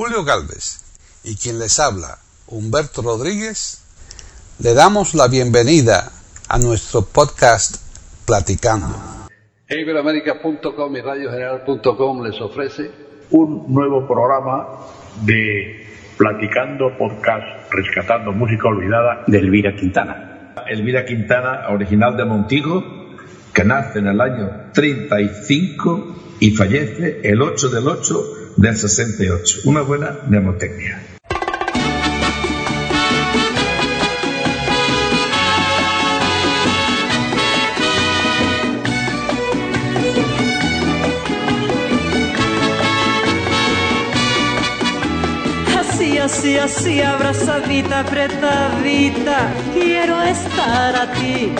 [0.00, 0.80] Julio Galvez
[1.24, 3.84] y quien les habla, Humberto Rodríguez,
[4.58, 6.10] le damos la bienvenida
[6.48, 7.76] a nuestro podcast
[8.24, 8.96] Platicando.
[9.68, 12.90] Iberoamérica.com y radiogeneral.com les ofrece
[13.32, 14.68] un nuevo programa
[15.20, 15.86] de
[16.16, 20.54] Platicando Podcast, rescatando música olvidada de Elvira Quintana.
[20.66, 22.82] Elvira Quintana, original de Montijo,
[23.52, 29.60] que nace en el año 35 y fallece el 8 del 8 del 68.
[29.64, 31.02] Una buena mnemotecnia.
[45.78, 51.52] Así, así, así, abrazadita, apretadita, quiero estar a ti.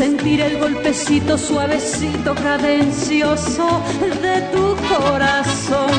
[0.00, 3.82] Sentir el golpecito suavecito, cadencioso
[4.22, 5.90] de tu corazón.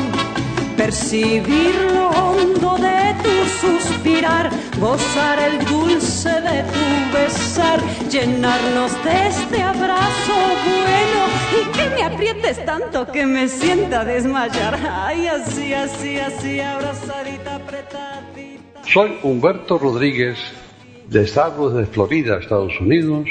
[0.76, 4.50] Percibir lo hondo de tu suspirar,
[4.80, 10.34] gozar el dulce de tu besar, llenarnos de este abrazo
[10.66, 11.22] bueno
[11.60, 14.80] y que me aprietes tanto que me sienta desmayar.
[14.84, 18.82] Ay, así, así, así, abrazadita, apretadita.
[18.84, 20.38] Soy Humberto Rodríguez
[21.06, 23.28] de Estados de Florida, Estados Unidos,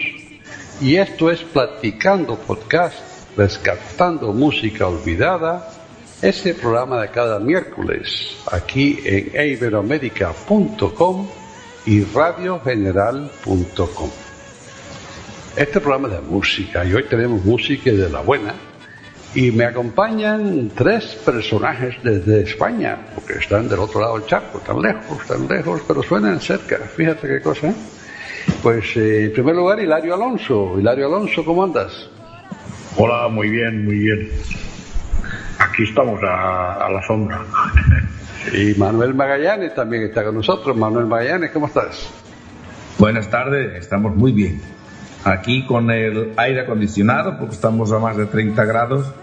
[0.82, 2.98] y esto es Platicando Podcast,
[3.38, 5.70] rescatando música olvidada,
[6.24, 11.28] ese programa de cada miércoles aquí en iberoamérica.com
[11.86, 14.10] y radiogeneral.com.
[15.56, 18.56] Este programa es de música y hoy tenemos música de la buena
[19.36, 24.82] y me acompañan tres personajes desde España, porque están del otro lado del charco, tan
[24.82, 27.68] lejos, tan lejos, pero suenan cerca, fíjate qué cosa.
[27.68, 27.76] ¿eh?
[28.64, 30.80] Pues eh, en primer lugar, Hilario Alonso.
[30.80, 32.10] Hilario Alonso, ¿cómo andas?
[32.98, 34.30] Hola, muy bien, muy bien.
[35.60, 37.42] Aquí estamos a, a la sombra.
[38.54, 40.76] Y Manuel Magallanes también está con nosotros.
[40.76, 42.10] Manuel Magallanes, ¿cómo estás?
[42.98, 44.62] Buenas tardes, estamos muy bien.
[45.24, 49.14] Aquí con el aire acondicionado, porque estamos a más de 30 grados,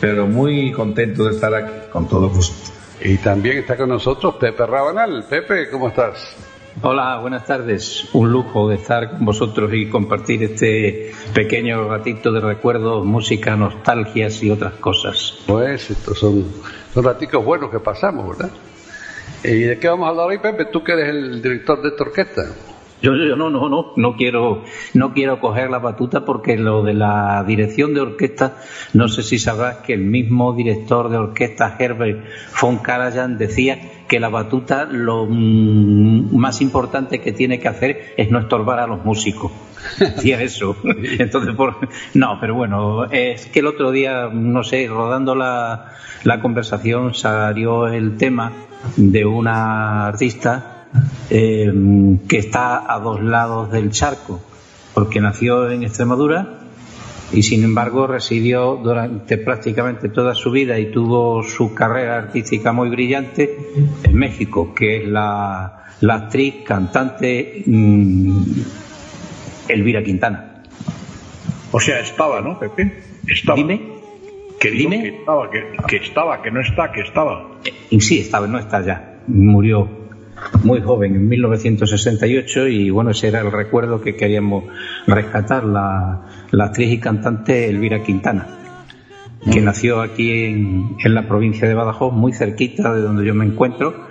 [0.00, 2.72] pero muy contento de estar aquí con todos vosotros.
[3.00, 5.24] Y también está con nosotros Pepe Rabanal.
[5.28, 6.36] Pepe, ¿cómo estás?
[6.82, 8.08] Hola, buenas tardes.
[8.14, 14.42] Un lujo de estar con vosotros y compartir este pequeño ratito de recuerdos, música, nostalgias
[14.42, 15.38] y otras cosas.
[15.46, 16.44] Pues estos son,
[16.92, 18.50] son raticos buenos que pasamos, ¿verdad?
[19.44, 20.64] ¿Y de qué vamos a hablar hoy, Pepe?
[20.66, 22.42] Tú que eres el director de esta orquesta.
[23.02, 26.94] Yo, yo no, no, no, no quiero, no quiero coger la batuta porque lo de
[26.94, 28.56] la dirección de orquesta,
[28.94, 32.24] no sé si sabrás que el mismo director de orquesta, Herbert
[32.60, 33.78] von Karajan, decía
[34.08, 38.86] que la batuta lo mm, más importante que tiene que hacer es no estorbar a
[38.86, 39.52] los músicos.
[39.98, 40.76] Decía eso.
[41.18, 41.76] Entonces, por,
[42.14, 45.92] no, pero bueno, es que el otro día, no sé, rodando la,
[46.24, 48.52] la conversación salió el tema
[48.96, 50.73] de una artista
[51.30, 51.72] eh,
[52.28, 54.40] que está a dos lados del charco,
[54.92, 56.60] porque nació en Extremadura
[57.32, 62.90] y sin embargo residió durante prácticamente toda su vida y tuvo su carrera artística muy
[62.90, 63.56] brillante
[64.02, 68.42] en México, que es la, la actriz, cantante mmm,
[69.68, 70.62] Elvira Quintana.
[71.72, 73.02] O sea, estaba, ¿no, Pepe?
[73.26, 73.56] Estaba.
[73.56, 73.94] Dime.
[74.60, 75.02] Que Dime.
[75.02, 77.48] que estaba, que, que estaba, que no está, que estaba.
[77.64, 79.18] Eh, sí, estaba, no está ya.
[79.26, 80.03] Murió
[80.62, 84.64] muy joven, en 1968, y bueno, ese era el recuerdo que queríamos
[85.06, 88.46] rescatar, la, la actriz y cantante Elvira Quintana,
[89.50, 93.44] que nació aquí en, en, la provincia de Badajoz, muy cerquita de donde yo me
[93.44, 94.06] encuentro,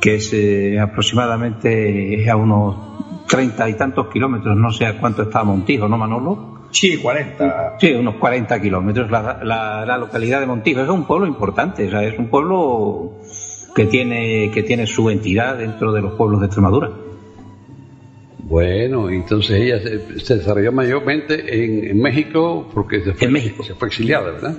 [0.00, 5.42] que es eh, aproximadamente a unos treinta y tantos kilómetros, no sé a cuánto está
[5.42, 6.56] Montijo, ¿no, Manolo?
[6.70, 7.76] Sí, 40.
[7.80, 9.10] Sí, unos 40 kilómetros.
[9.10, 13.20] La, la, la localidad de Montijo es un pueblo importante, o sea, es un pueblo
[13.76, 16.90] que tiene, que tiene su entidad dentro de los pueblos de Extremadura.
[18.38, 23.62] Bueno, entonces ella se, se desarrolló mayormente en, en, México porque se fue, en México.
[23.62, 24.56] se fue exiliada, ¿verdad?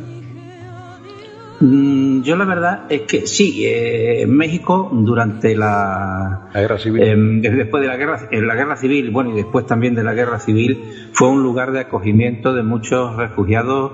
[1.61, 7.01] Mm, yo la verdad es que sí, eh, en México durante la, la guerra civil,
[7.01, 10.39] eh, después de la guerra, la guerra civil, bueno y después también de la guerra
[10.39, 13.93] civil, fue un lugar de acogimiento de muchos refugiados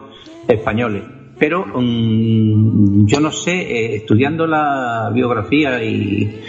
[0.49, 1.03] españoles
[1.43, 6.41] pero um, yo no sé, eh, estudiando la biografía y,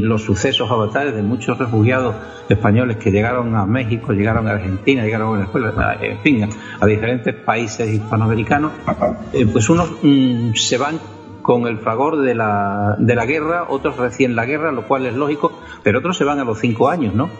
[0.00, 2.16] los sucesos avatares de muchos refugiados
[2.48, 6.48] españoles que llegaron a México, llegaron a Argentina, llegaron a Venezuela, en fin, a,
[6.80, 8.72] a diferentes países hispanoamericanos,
[9.32, 10.98] eh, pues unos um, se van
[11.40, 15.14] con el fragor de la, de la guerra, otros recién la guerra, lo cual es
[15.14, 17.30] lógico, pero otros se van a los cinco años, ¿no?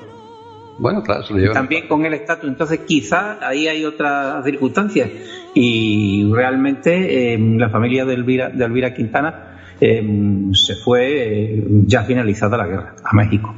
[0.79, 1.55] Bueno, claro, se lo llevan.
[1.55, 2.49] También con el estatus.
[2.49, 5.11] Entonces, quizá ahí hay otras circunstancias.
[5.55, 10.03] Y realmente eh, la familia de Elvira, de Elvira Quintana eh,
[10.53, 13.55] se fue eh, ya finalizada la guerra a México.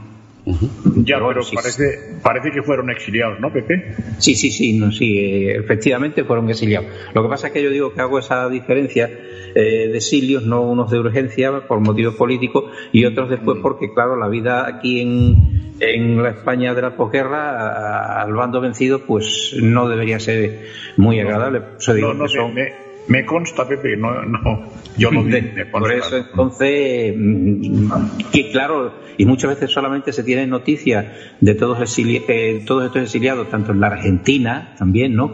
[0.96, 1.54] Ya, Pero pero sí.
[1.54, 3.94] parece, parece que fueron exiliados, ¿no, Pepe?
[4.18, 6.88] Sí, sí, sí, no, sí, eh, efectivamente fueron exiliados.
[7.14, 9.10] Lo que pasa es que yo digo que hago esa diferencia
[9.54, 14.16] eh, de exilios, no unos de urgencia por motivos políticos y otros después porque, claro,
[14.16, 19.88] la vida aquí en, en la España de la posguerra, al bando vencido, pues no
[19.88, 20.60] debería ser
[20.96, 21.62] muy agradable.
[21.94, 22.72] Digo No, no que sé, son- me,
[23.08, 24.62] me consta, Pepe, no, no,
[24.96, 27.92] yo vi, de- me por eso entonces mm,
[28.32, 33.02] que claro y muchas veces solamente se tiene noticia de todos exili- eh, todos estos
[33.02, 35.32] exiliados tanto en la Argentina también no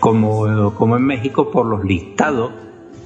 [0.00, 2.52] como como en México por los listados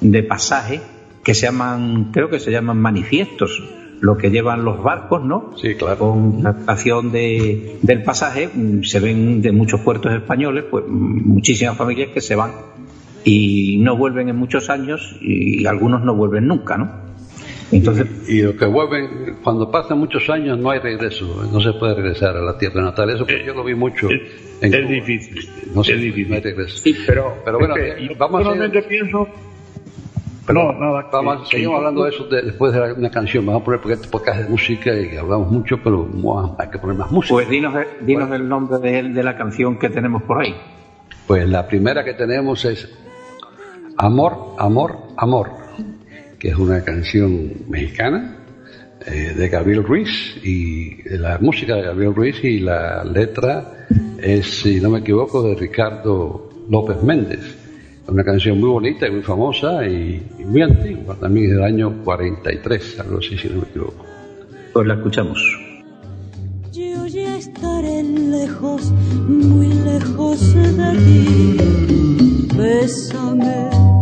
[0.00, 0.80] de pasaje
[1.24, 3.62] que se llaman creo que se llaman manifiestos
[4.02, 5.96] lo que llevan los barcos no Sí, claro.
[5.98, 11.28] con la estación de, del pasaje mm, se ven de muchos puertos españoles pues mm,
[11.28, 12.50] muchísimas familias que se van
[13.24, 16.90] y no vuelven en muchos años y algunos no vuelven nunca, ¿no?
[17.70, 21.94] Entonces, Y los que vuelven, cuando pasan muchos años no hay regreso, no se puede
[21.94, 23.08] regresar a la tierra natal.
[23.10, 24.10] Eso pues, yo lo vi mucho.
[24.10, 24.20] Es,
[24.60, 24.92] en es Cuba.
[24.94, 26.28] difícil, No sé, es difícil.
[26.28, 26.76] no hay regreso.
[26.76, 29.28] sí, Pero, Pero bueno, eh, yo vamos a pienso...
[30.46, 31.08] Pero no, nada.
[31.12, 33.46] Vamos, que seguimos hablando de eso de- después de la- una canción.
[33.46, 36.08] Vamos a poner porque este podcast es de música y hablamos mucho, pero
[36.58, 37.34] hay que poner más música.
[37.34, 40.54] pues dinos, dinos el nombre de, de la canción que tenemos por ahí.
[41.26, 42.88] Pues la primera que tenemos es
[43.98, 45.50] Amor, Amor, Amor,
[46.38, 48.38] que es una canción mexicana
[49.06, 53.86] eh, de Gabriel Ruiz y la música de Gabriel Ruiz y la letra
[54.18, 57.58] es, si no me equivoco, de Ricardo López Méndez.
[58.12, 62.04] Una canción muy bonita y muy famosa y, y muy antigua, también es del año
[62.04, 64.04] 43, algo así, si no me equivoco.
[64.74, 65.38] Pues la escuchamos.
[66.72, 68.92] Yo ya estaré lejos,
[69.26, 71.56] muy lejos de ti.
[72.54, 74.01] Bésame, bésame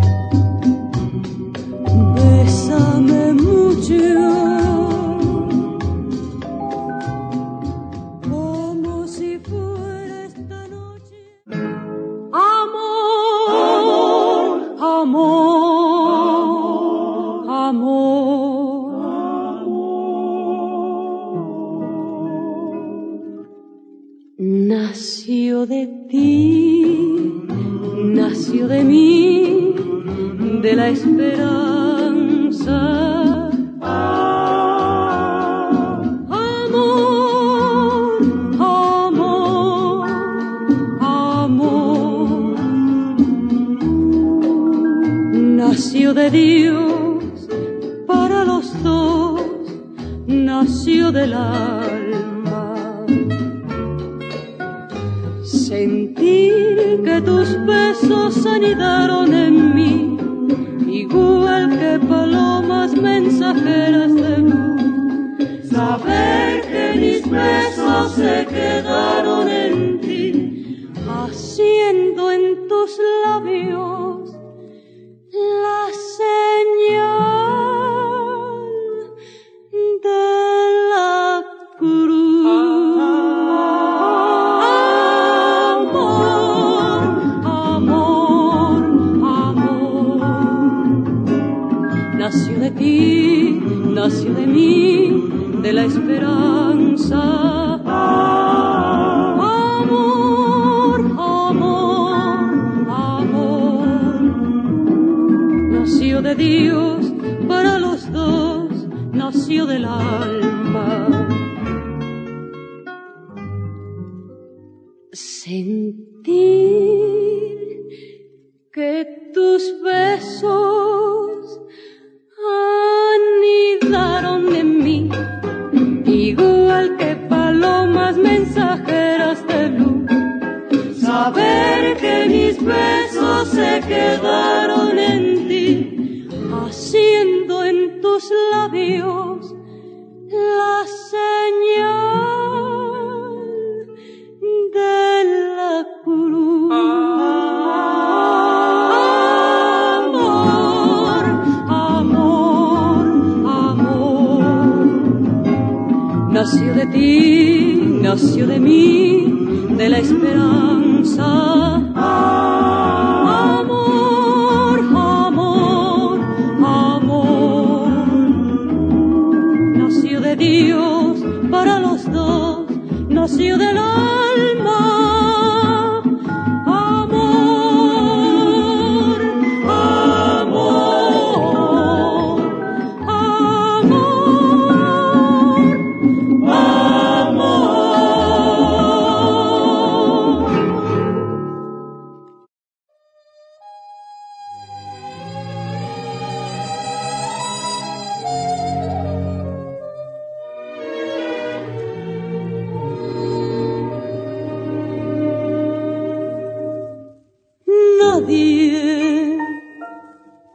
[106.22, 107.12] de Dios
[107.48, 111.28] para los dos, nació del alma.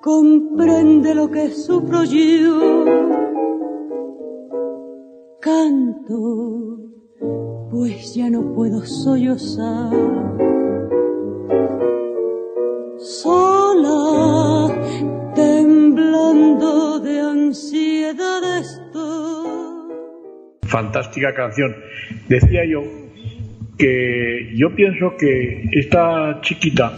[0.05, 2.85] comprende lo que sufro yo.
[5.41, 6.77] Canto,
[7.71, 9.91] pues ya no puedo sollozar.
[12.97, 14.73] Sola,
[15.33, 19.49] temblando de ansiedad estoy.
[20.63, 21.75] Fantástica canción.
[22.29, 22.83] Decía yo
[23.77, 26.93] que yo pienso que esta chiquita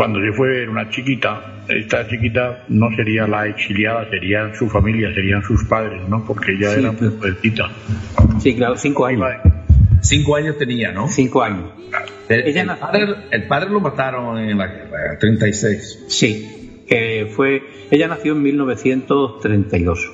[0.00, 5.12] cuando se fue era una chiquita, esta chiquita no sería la exiliada, sería su familia,
[5.12, 6.24] serían sus padres, ¿no?
[6.24, 7.70] Porque ella Sí, era muy jovencita.
[8.38, 9.26] Sí, claro, cinco años.
[10.00, 11.06] Cinco años tenía, ¿no?
[11.08, 11.70] Cinco años.
[12.30, 16.04] El, Ella el nació- padre, el padre lo mataron en la guerra, 36.
[16.08, 17.62] Sí, que fue.
[17.90, 20.10] Ella nació en 1932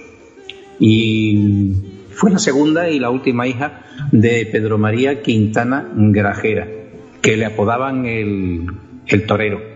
[0.81, 1.75] y
[2.11, 6.67] fue la segunda y la última hija de Pedro María Quintana Grajera,
[7.23, 8.67] que le apodaban el,
[9.07, 9.76] el torero.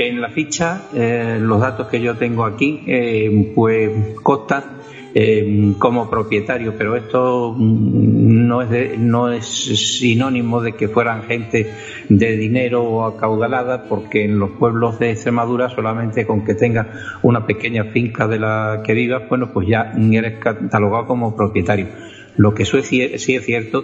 [0.00, 3.90] En la ficha, eh, los datos que yo tengo aquí, eh, pues
[4.22, 4.62] consta
[5.12, 11.24] eh, como propietario, pero esto mm, no es, de- no es sinónimo de que fueran
[11.24, 11.72] gente
[12.08, 16.86] de dinero o acaudalada, porque en los pueblos de Extremadura solamente con que tengas
[17.22, 21.88] una pequeña finca de la que vivas, bueno, pues ya eres catalogado como propietario.
[22.36, 23.82] Lo que sí es cierto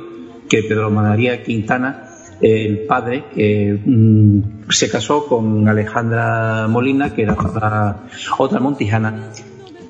[0.49, 7.35] que Pedro María Quintana el padre eh, mm, se casó con Alejandra Molina, que era
[7.35, 7.97] otra,
[8.39, 9.31] otra montijana,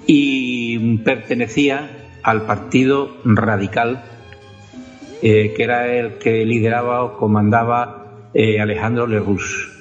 [0.06, 1.90] y pertenecía
[2.22, 4.04] al partido radical,
[5.22, 9.72] eh, que era el que lideraba o comandaba eh, Alejandro Lerroux.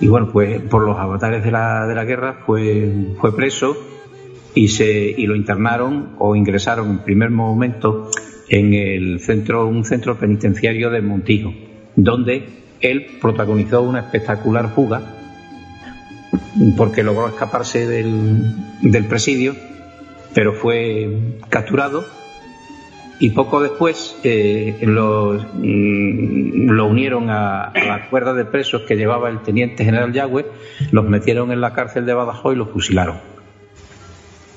[0.00, 3.76] Y bueno, pues por los avatares de la, de la guerra fue, fue preso
[4.54, 8.10] y, se, y lo internaron o ingresaron en primer momento
[8.52, 11.54] en el centro, un centro penitenciario de Montijo,
[11.96, 12.44] donde
[12.82, 15.00] él protagonizó una espectacular fuga
[16.76, 19.56] porque logró escaparse del, del presidio,
[20.34, 21.16] pero fue
[21.48, 22.04] capturado
[23.20, 28.96] y poco después eh, lo, mm, lo unieron a, a la cuerda de presos que
[28.96, 30.44] llevaba el teniente general Yagüe,
[30.90, 33.31] los metieron en la cárcel de Badajoz y los fusilaron.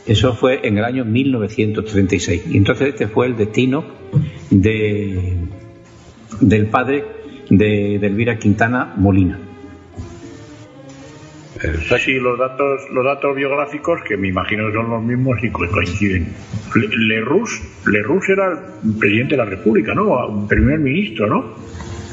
[0.08, 2.44] Eso fue en el año 1936.
[2.52, 3.84] Y entonces este fue el destino
[4.52, 5.36] de,
[6.42, 7.04] del padre
[7.50, 9.40] de, de Elvira Quintana Molina.
[12.04, 15.66] Sí, los datos, los datos biográficos, que me imagino que son los mismos y co-
[15.72, 16.28] coinciden.
[16.76, 17.48] Le- Lerroux,
[17.88, 18.52] Lerroux era
[18.84, 20.28] el presidente de la República, ¿no?
[20.28, 21.56] Un primer ministro, ¿no?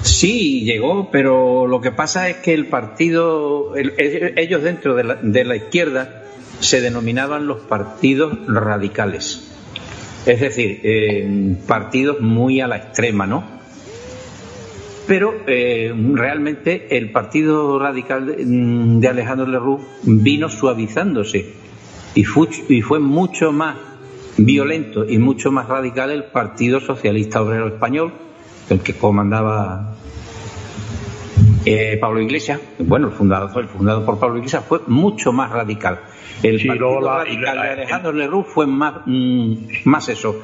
[0.03, 5.05] Sí, llegó, pero lo que pasa es que el partido, el- el- ellos dentro de
[5.05, 6.22] la, de la izquierda
[6.63, 9.49] se denominaban los partidos radicales.
[10.25, 13.45] Es decir, eh, partidos muy a la extrema, ¿no?
[15.07, 21.53] Pero eh, realmente el partido radical de, mm, de Alejandro Lerroux vino suavizándose
[22.15, 23.77] y fue, y fue mucho más
[24.37, 28.13] violento y mucho más radical el Partido Socialista Obrero Español,
[28.71, 29.97] el que comandaba
[31.65, 36.01] eh, Pablo Iglesias, bueno, el fundado, el fundado por Pablo Iglesias fue mucho más radical.
[36.43, 39.55] El Sí, partido la- radical la- de Alejandro Lerroux fue más, mm,
[39.85, 40.41] más eso,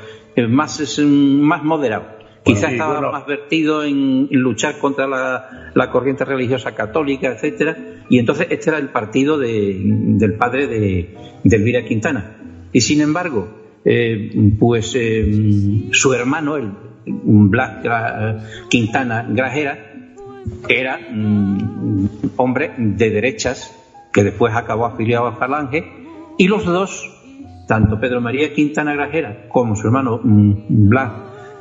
[0.48, 2.18] más, es, mm, más moderado.
[2.44, 3.12] Quizás sí, estaba bueno.
[3.12, 7.76] más vertido en, luchar contra la, la corriente religiosa católica, etcétera,
[8.08, 12.36] y entonces este era el partido de- del padre de, de Elvira Quintana.
[12.72, 13.48] Y sin embargo,
[13.84, 16.70] eh, pues eh, su hermano, el
[17.06, 19.87] Gra- Quintana Grajera,
[20.68, 23.74] era mm, hombre de derechas
[24.12, 25.84] que después acabó afiliado a Falange
[26.36, 27.10] y los dos,
[27.66, 31.12] tanto Pedro María Quintana Grajera como su hermano mm, Blas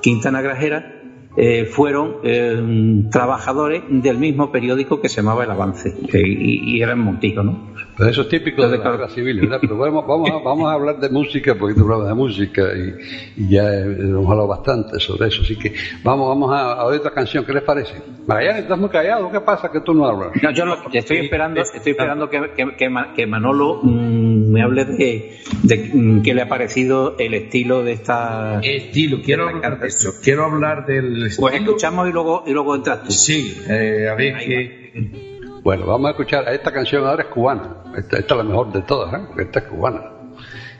[0.01, 0.93] Quintana Grajera,
[1.35, 6.93] eh, fueron eh, trabajadores del mismo periódico que se llamaba El Avance y, y era
[6.93, 7.73] en Montijo, ¿no?
[7.97, 9.57] Pero eso es típico de la guerra civil, ¿verdad?
[9.61, 12.95] Pero vamos, vamos, a, vamos a hablar de música, porque tú hablabas de música y,
[13.41, 15.41] y ya hemos hablado bastante sobre eso.
[15.41, 15.73] Así que
[16.03, 18.01] vamos, vamos a, a oír otra canción, ¿qué les parece?
[18.27, 20.29] Magallanes, estás muy callado, ¿qué pasa que tú no hablas?
[20.43, 24.61] No, yo lo- estoy esperando, estoy esperando que, que- que Ma- que Manolo mm, me
[24.61, 25.31] hable de,
[25.63, 28.59] de mm, qué le ha parecido el estilo de esta.
[28.61, 30.13] Estilo, quiero hablar de eso.
[30.21, 31.47] Quiero hablar del estilo.
[31.47, 33.11] Pues escuchamos y luego y luego entras tú.
[33.11, 35.36] Sí, eh, a ver qué.
[35.67, 38.83] Bueno, vamos a escuchar, esta canción ahora es cubana, esta, esta es la mejor de
[38.83, 39.25] todas, ¿eh?
[39.27, 39.99] Porque esta es cubana.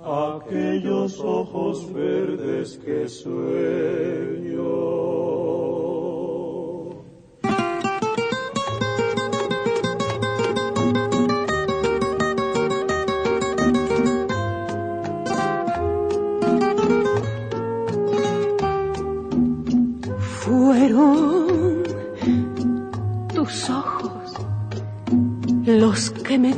[0.05, 4.20] Aquellos ojos verdes que sueño.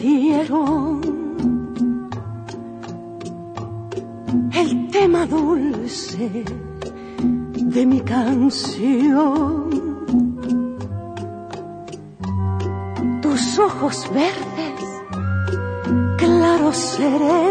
[0.02, 1.00] Dieron
[4.52, 6.44] el tema dulce
[7.54, 9.70] de mi canción.
[13.22, 14.82] Tus ojos verdes,
[16.18, 17.41] claros serenos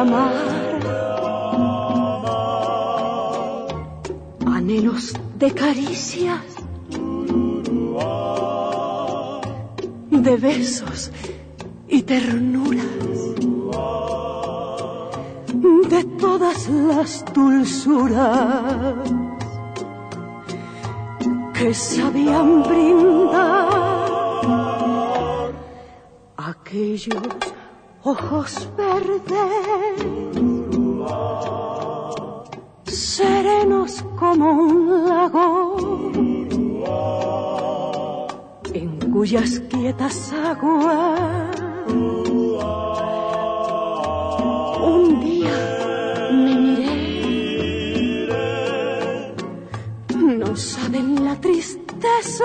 [0.00, 0.32] amar,
[4.46, 6.46] anhelos de caricias,
[10.10, 11.10] de besos
[11.88, 12.84] y ternuras,
[15.92, 18.96] de todas las dulzuras
[21.52, 23.90] que sabían brindar
[26.38, 27.22] aquellos
[28.02, 30.00] ojos verdes,
[32.86, 35.76] serenos como un lago,
[38.72, 41.60] en cuyas quietas aguas
[44.82, 47.74] un día me miré,
[50.38, 52.44] no saben la tristeza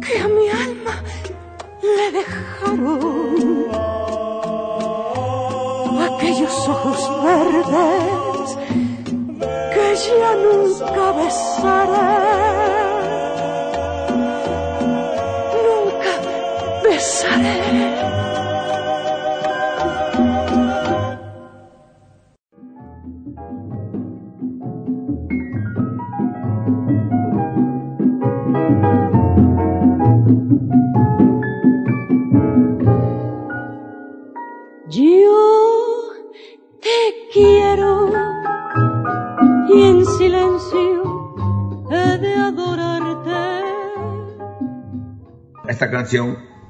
[0.00, 0.48] que a mi
[1.98, 3.66] le dejaron
[6.08, 8.48] aquellos ojos verdes
[9.74, 12.10] que ya nunca besaré.
[15.66, 16.12] Nunca
[16.84, 17.87] besaré.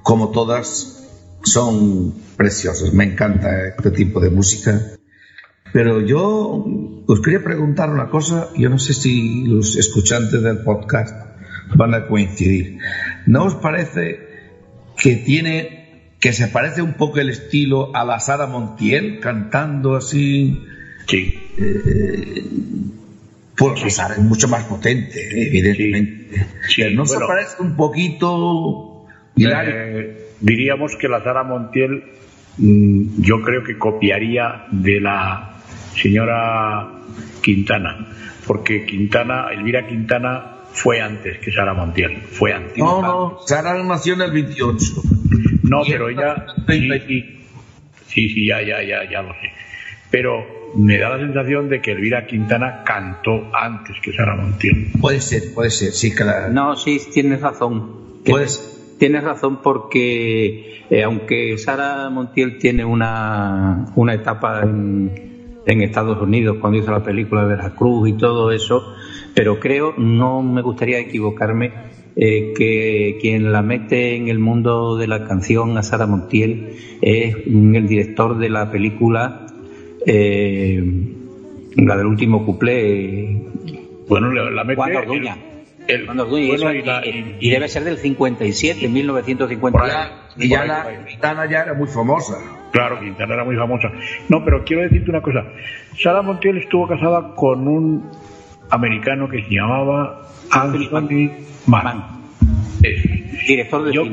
[0.02, 0.98] Como todas,
[1.42, 2.92] son preciosas.
[2.92, 4.80] Me encanta este tipo de música.
[5.72, 6.64] Pero yo
[7.06, 11.14] os quería preguntar una cosa, yo no sé si los escuchantes del podcast
[11.74, 12.78] van a coincidir.
[13.26, 14.20] ¿No os parece
[14.96, 20.64] que tiene, que se parece un poco el estilo a la Sara Montiel cantando así?
[21.06, 21.34] Sí.
[21.58, 22.44] Eh,
[23.56, 26.46] pues Sara es mucho más potente, evidentemente.
[26.94, 28.97] ¿No se parece un poquito
[29.38, 32.02] eh, diríamos que la Sara Montiel
[32.58, 35.54] mm, yo creo que copiaría de la
[35.94, 36.88] señora
[37.42, 38.08] Quintana,
[38.46, 42.78] porque Quintana, Elvira Quintana fue antes que Sara Montiel, fue antes.
[42.78, 44.84] No, no, Sara nació en el 28.
[45.64, 46.46] No, pero ella...
[48.06, 49.52] Sí, sí, ya, ya, ya, ya lo sé.
[50.10, 54.92] Pero me da la sensación de que Elvira Quintana cantó antes que Sara Montiel.
[55.00, 56.52] Puede ser, puede ser, sí, claro.
[56.52, 58.22] No, sí, tienes razón.
[58.24, 65.28] Puedes Tienes razón porque eh, aunque Sara Montiel tiene una, una etapa en,
[65.66, 68.94] Estados Unidos cuando hizo la película de Veracruz y todo eso,
[69.34, 71.72] pero creo, no me gustaría equivocarme,
[72.16, 76.70] eh, que quien la mete en el mundo de la canción a Sara Montiel
[77.02, 79.46] es el director de la película,
[80.06, 80.82] eh,
[81.76, 83.42] la del último cuplé.
[84.08, 85.47] Bueno, la mete.
[85.88, 90.12] Y, debe ser del 57, 1957.
[90.36, 92.38] Y ya la Quintana ya era muy famosa.
[92.72, 93.90] Claro, Quintana era muy famosa.
[94.28, 95.44] No, pero quiero decirte una cosa.
[96.00, 98.10] Sara Montiel estuvo casada con un
[98.70, 101.30] americano que se llamaba Anthony
[101.66, 102.04] Mann.
[103.46, 104.04] Director de yo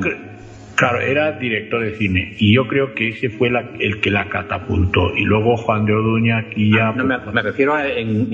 [0.76, 5.16] Claro, era director de cine y yo creo que ese fue el que la catapultó.
[5.16, 6.92] Y luego Juan de Orduña aquí ya...
[6.92, 8.30] No, me, refiero a, en,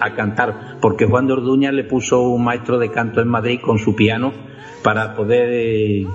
[0.00, 3.78] a cantar, porque Juan de Orduña le puso un maestro de canto en Madrid con
[3.78, 4.32] su piano
[4.82, 6.06] para poder eh,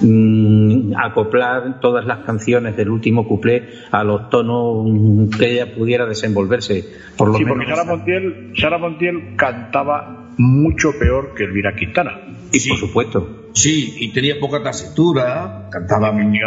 [0.00, 6.84] mm, acoplar todas las canciones del último cuplé a los tonos que ella pudiera desenvolverse.
[7.16, 12.20] Por lo sí, menos porque Sara Montiel, Sara Montiel cantaba mucho peor que Elvira Quintana.
[12.52, 13.45] Y por supuesto.
[13.56, 16.38] Sí, y tenía poca tasitura, cantaba muy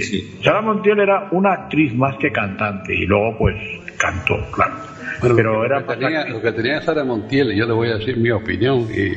[0.00, 0.38] sí.
[0.44, 3.54] Sara Montiel era una actriz más que cantante y luego pues
[3.96, 4.74] cantó, claro.
[5.22, 8.18] pero lo, era que tenía, lo que tenía Sara Montiel, yo le voy a decir
[8.18, 9.12] mi opinión, y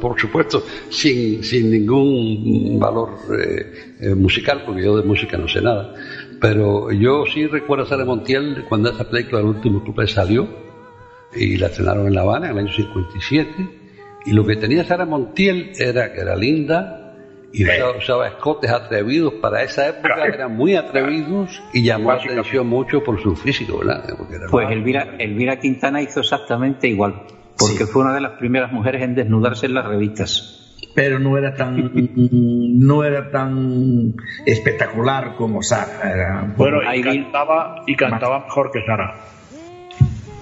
[0.00, 5.62] por supuesto, sin, sin ningún valor eh, eh, musical, porque yo de música no sé
[5.62, 5.94] nada,
[6.40, 10.48] pero yo sí recuerdo a Sara Montiel cuando esa película, El último club salió,
[11.36, 13.77] y la estrenaron en La Habana en el año 57
[14.28, 17.14] y lo que tenía Sara Montiel era que era linda
[17.50, 17.64] y
[17.96, 19.32] usaba, escotes atrevidos.
[19.40, 24.04] Para esa época eran muy atrevidos y llamó la atención mucho por su físico, ¿verdad?
[24.50, 27.22] Pues Elvira, Elvira Quintana hizo exactamente igual,
[27.58, 30.76] porque fue una de las primeras mujeres en desnudarse en las revistas.
[30.94, 34.14] Pero no era tan no era tan
[34.44, 36.52] espectacular como Sara.
[36.54, 39.14] bueno, y cantaba, y cantaba mejor que Sara.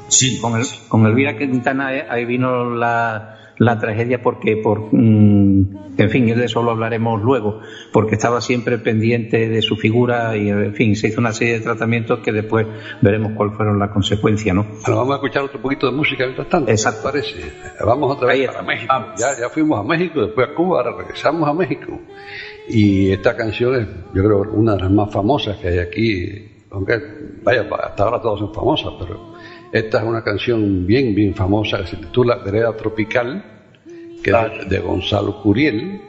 [0.09, 5.97] Sí, con, el, con Elvira Quintana eh, ahí vino la, la tragedia porque, por, mm,
[5.99, 7.61] en fin, de eso lo hablaremos luego,
[7.93, 11.61] porque estaba siempre pendiente de su figura y, en fin, se hizo una serie de
[11.61, 12.67] tratamientos que después
[13.01, 14.65] veremos cuáles fueron las consecuencias, ¿no?
[14.65, 16.71] Bueno, vamos a escuchar otro poquito de música mientras tanto.
[16.71, 17.01] Exacto.
[17.05, 17.41] Parece.
[17.85, 18.95] Vamos otra vez a México.
[19.17, 21.99] Ya, ya fuimos a México, después a Cuba, ahora regresamos a México.
[22.69, 27.01] Y esta canción es, yo creo, una de las más famosas que hay aquí, aunque,
[27.43, 29.36] vaya, hasta ahora todas son famosas, pero
[29.79, 33.45] esta es una canción bien, bien famosa que se titula Vereda Tropical,
[34.23, 36.01] que es de Gonzalo Curiel,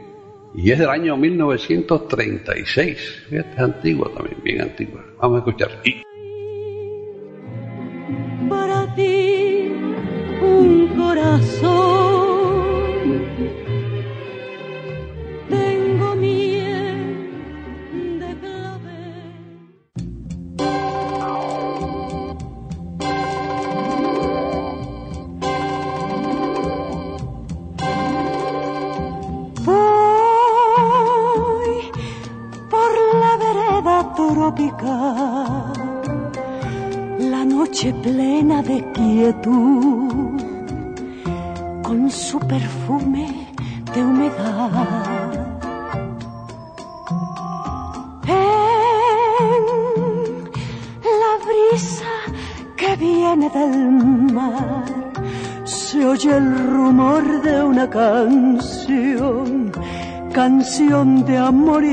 [0.56, 3.26] y es del año 1936.
[3.32, 5.04] Esta es antigua también, bien antigua.
[5.22, 5.70] Vamos a escuchar.
[8.50, 9.72] Para ti,
[10.42, 11.77] un corazón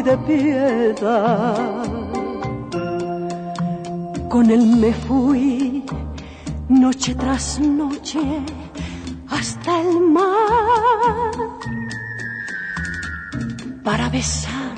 [0.05, 1.85] de piedad
[4.29, 5.85] con él me fui
[6.69, 8.21] noche tras noche
[9.31, 11.33] hasta el mar
[13.83, 14.75] para besar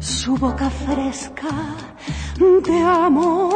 [0.00, 1.54] su boca fresca
[2.66, 3.49] de amor.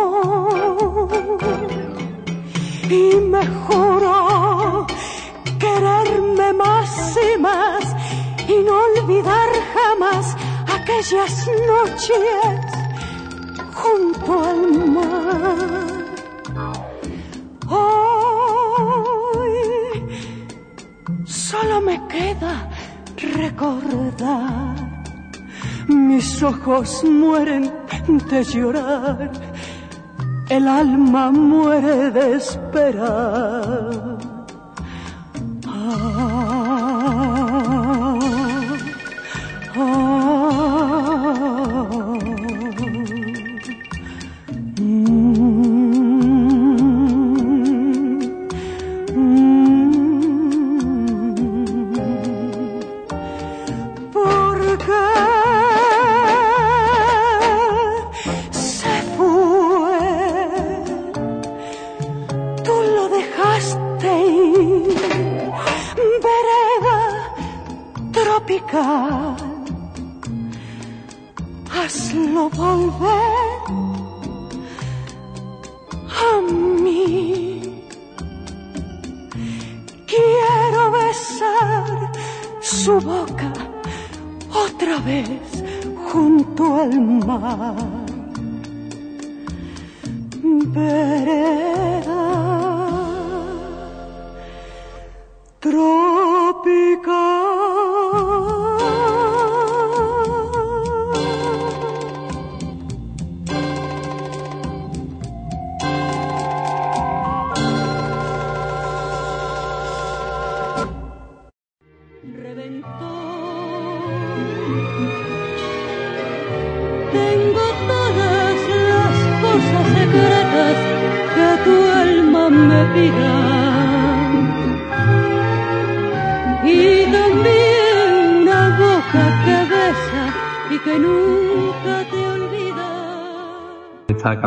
[11.24, 12.20] Aquellas noches
[13.72, 15.86] junto al mar.
[17.68, 18.74] Hoy
[21.24, 22.68] solo me queda
[23.16, 24.74] recordar.
[25.88, 27.72] Mis ojos mueren
[28.30, 29.30] de llorar,
[30.48, 34.18] el alma muere de esperar.
[35.66, 36.43] Hazlo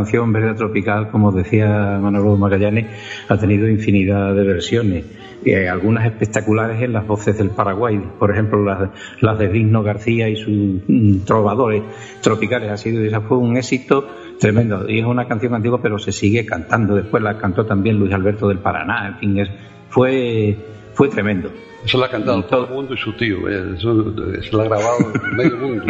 [0.08, 2.86] canción Verde Tropical, como decía Manolo Magallanes,
[3.28, 5.06] ha tenido infinidad de versiones.
[5.44, 10.38] Y algunas espectaculares en las voces del Paraguay, por ejemplo las, de Digno García y
[10.38, 11.84] sus mm, trovadores
[12.22, 12.72] tropicales.
[12.72, 14.08] Ha sido, esa fue un éxito
[14.40, 14.90] tremendo.
[14.90, 16.96] Y es una canción antigua, pero se sigue cantando.
[16.96, 19.10] Después la cantó también Luis Alberto del Paraná.
[19.10, 19.46] En fin,
[19.90, 20.56] fue,
[20.98, 21.52] fue tremendo.
[21.86, 23.48] Eso lo ha cantado todo el mundo y su tío.
[23.48, 24.98] Eh, eso, lo ha grabado
[25.38, 25.86] medio mundo.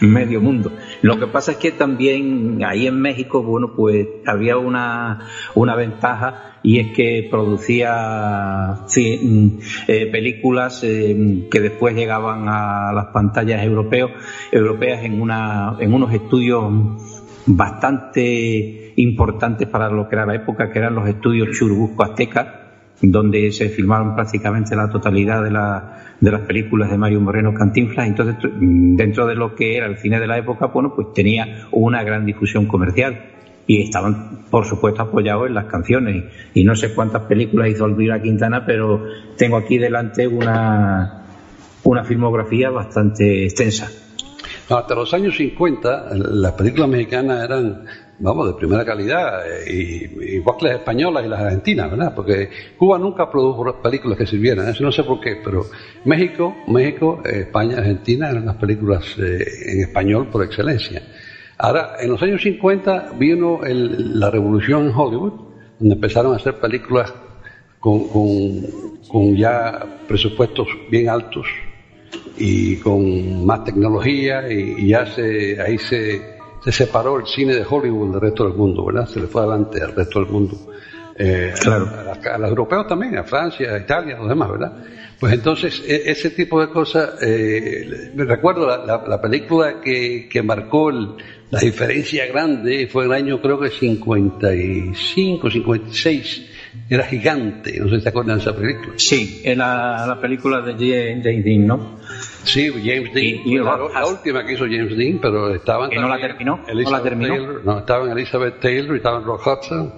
[0.00, 0.72] medio mundo.
[1.02, 6.60] Lo que pasa es que también ahí en México, bueno, pues había una, una ventaja
[6.62, 9.48] y es que producía mm,
[9.88, 14.12] eh, películas eh, que después llegaban a las pantallas europeos,
[14.50, 16.72] europeas en, una, en unos estudios
[17.44, 22.61] bastante importantes para lo que era la época, que eran los estudios Churubusco Azteca,
[23.02, 25.50] donde se filmaron prácticamente la totalidad de,
[26.20, 28.06] de las películas de Mario Moreno Cantinflas.
[28.06, 32.04] Entonces, dentro de lo que era el cine de la época, bueno, pues tenía una
[32.04, 33.20] gran difusión comercial
[33.66, 36.24] y estaban, por supuesto, apoyados en las canciones.
[36.54, 39.04] Y no sé cuántas películas hizo Elvira Quintana, pero
[39.36, 41.24] tengo aquí delante una,
[41.84, 43.90] una filmografía bastante extensa.
[44.68, 47.84] hasta los años 50, las películas mexicanas eran
[48.22, 52.14] vamos, de primera calidad, eh, igual que las españolas y las argentinas, ¿verdad?
[52.14, 55.66] Porque Cuba nunca produjo películas que sirvieran, eso no sé por qué, pero
[56.04, 61.02] México, México, España, Argentina eran las películas eh, en español por excelencia.
[61.58, 65.32] Ahora, en los años 50 vino la revolución en Hollywood,
[65.80, 67.12] donde empezaron a hacer películas
[67.80, 71.46] con, con ya presupuestos bien altos
[72.38, 76.31] y con más tecnología y, ya se, ahí se
[76.64, 79.06] se separó el cine de Hollywood del resto del mundo, ¿verdad?
[79.08, 80.56] Se le fue adelante al resto del mundo.
[81.14, 81.88] Eh, claro.
[82.32, 84.72] a, los europeos también, a Francia, a Italia, a los demás, ¿verdad?
[85.20, 90.90] Pues entonces, e, ese tipo de cosas, eh, me recuerdo la, película que, que marcó
[90.90, 96.48] la diferencia grande, fue el año creo que 55, 56,
[96.88, 98.92] era gigante, no sé si te acuerdan de esa película.
[98.96, 101.98] Sí, era la película de James Dean, ¿no?
[102.44, 103.64] Sí, James Dean.
[103.64, 105.90] la, última que hizo James Dean, pero estaban.
[105.90, 106.60] ¿Que no la terminó?
[106.66, 107.34] ¿No la terminó?
[107.34, 109.92] Taylor, no, estaban Elizabeth Taylor y estaban Rock Hudson.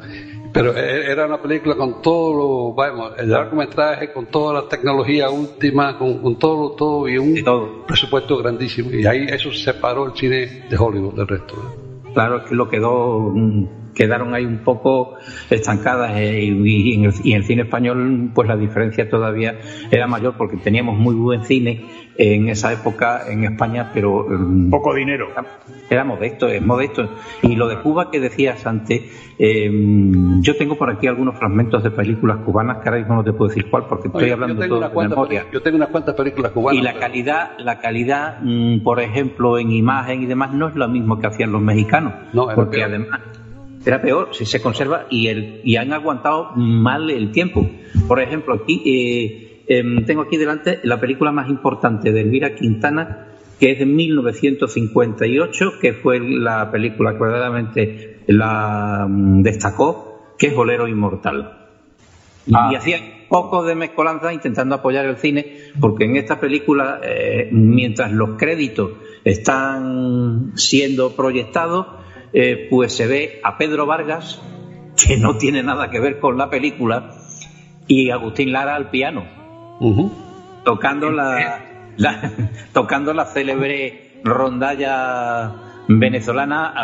[0.52, 5.28] Pero e, era una película con todo lo, vamos, el largometraje, con toda la tecnología
[5.28, 8.90] última, con, con todo, todo y un presupuesto grandísimo.
[8.92, 11.56] Y ahí eso separó el cine de Hollywood del resto.
[12.14, 13.32] Claro, es que lo quedó
[13.94, 15.14] quedaron ahí un poco
[15.50, 19.58] estancadas eh, y, en el, cine español pues la diferencia todavía
[19.90, 21.84] era mayor porque teníamos muy buen cine
[22.16, 25.28] en esa época en España pero mm, poco dinero.
[25.90, 27.08] era modesto es modesto.
[27.42, 29.02] Y lo de Cuba que decías antes
[29.38, 29.70] eh,
[30.40, 33.48] yo tengo por aquí algunos fragmentos de películas cubanas que ahora mismo no te puedo
[33.48, 35.46] decir cuál porque estoy hablando todo de memoria.
[35.52, 39.70] yo tengo unas cuantas películas cubanas y la calidad la calidad mm, por ejemplo en
[39.72, 43.20] imagen y demás no es lo mismo que hacían los mexicanos no, porque además
[43.84, 47.68] era peor, si se conserva y, el, y han aguantado mal el tiempo.
[48.08, 53.28] Por ejemplo, aquí eh, em, tengo aquí delante la película más importante de Elvira Quintana,
[53.58, 60.54] que es de 1958, que fue la película que verdaderamente la mm, destacó, que es
[60.54, 61.60] Bolero Inmortal.
[62.46, 62.70] Y ah.
[62.76, 68.36] hacía poco de mezcolanza intentando apoyar el cine, porque en esta película, eh, mientras los
[68.38, 68.92] créditos
[69.24, 72.03] están siendo proyectados,
[72.34, 74.42] eh, pues se ve a Pedro Vargas,
[74.96, 77.14] que no tiene nada que ver con la película,
[77.86, 79.24] y Agustín Lara al piano,
[80.64, 81.60] tocando, la,
[82.72, 85.52] tocando la célebre rondalla
[85.86, 86.74] venezolana,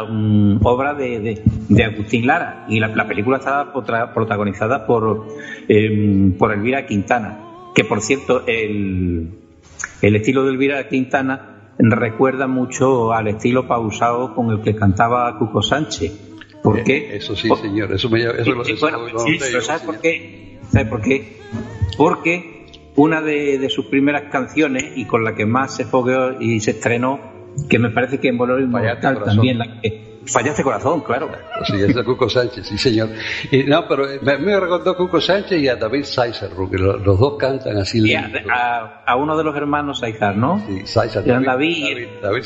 [0.63, 1.43] obra de,
[1.85, 2.67] Agustín Lara.
[2.69, 5.27] Y la, película estaba protagonizada por,
[5.67, 7.41] em, por Elvira Quintana,
[7.75, 9.31] que por cierto, el,
[10.01, 15.63] el estilo de Elvira Quintana recuerda mucho al estilo pausado con el que cantaba Cuco
[15.63, 16.13] Sánchez.
[16.63, 17.17] ¿Por qué?
[17.17, 20.59] Eso sí, señor, eso me eso, lo, ¿sabes por qué?
[20.71, 21.39] ¿Sabes por qué?
[21.97, 22.67] Porque
[22.97, 27.19] una de, sus primeras canciones y con la que más se fogueó y se estrenó,
[27.69, 31.31] que me parece que en Bolero Inmortal también la que Fallaste corazón, claro.
[31.65, 33.09] Sí, es de Cuco Sánchez, sí, señor.
[33.51, 37.37] Y, no, pero me, me recordó Cuco Sánchez y a David Sáizar, porque los, dos
[37.39, 38.07] cantan así.
[38.07, 40.63] Y a, a, uno de los hermanos Sáizar, ¿no?
[40.67, 40.83] Sí.
[40.95, 42.45] David, David, David, David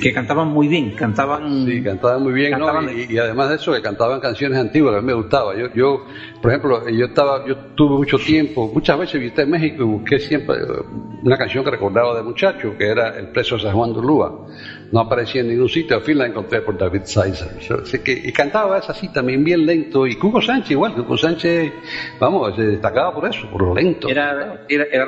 [0.00, 1.66] que cantaban muy bien, cantaban...
[1.66, 2.90] Sí, cantaban muy bien, ¿no?
[2.90, 5.56] y, además de eso, que cantaban canciones antiguas, que a mí me gustaba.
[5.56, 6.04] Yo, yo
[6.40, 10.56] por ejemplo, yo estaba, yo tuve mucho tiempo, muchas veces visité México y busqué siempre
[10.56, 10.82] eh,
[11.22, 14.46] una canción que recordaba de muchacho, que era El preso de San Juan de Lúa.
[14.92, 18.02] No aparecía en ningún sitio, al fin la encontré por David Sizer.
[18.02, 21.72] que, y cantaba esa así también bien lento, y Cuco Sánchez igual, Cuco Sánchez,
[22.20, 24.08] vamos, se destacaba por eso, por lo lento.
[24.08, 25.06] Era, era, era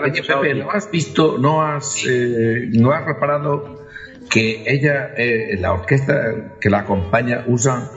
[0.55, 3.88] ¿no has visto, no has, eh, no has reparado
[4.29, 7.91] que ella, eh, la orquesta que la acompaña, usa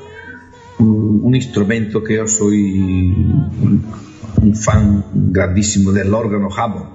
[0.79, 6.89] un, instrumento que yo soy un, fan grandísimo del órgano Hammond.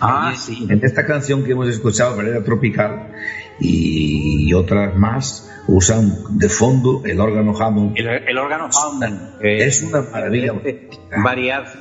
[0.00, 0.66] Ah, sí.
[0.68, 3.12] En esta canción que hemos escuchado, Vereda Tropical,
[3.58, 7.96] y otras más, usan de fondo el órgano Hammond.
[7.96, 9.38] El, órgano Hammond.
[9.40, 10.54] es una maravilla.